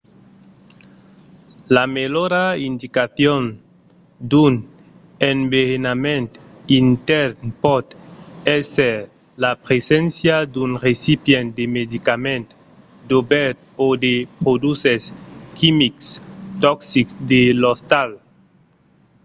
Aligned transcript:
la 1.75 1.83
melhora 1.95 2.45
indicacion 2.69 3.43
d'un 4.29 4.53
enverenament 5.31 6.29
intèrn 6.79 7.37
pòt 7.63 7.85
èsser 8.57 8.97
la 9.43 9.51
preséncia 9.65 10.35
d'un 10.53 10.71
recipient 10.87 11.47
de 11.57 11.65
medicaments 11.77 12.53
dobèrt 13.11 13.57
o 13.85 13.87
de 14.03 14.13
produches 14.41 15.01
quimics 15.57 16.05
toxics 16.63 17.13
de 17.31 17.41
l'ostal 17.61 18.09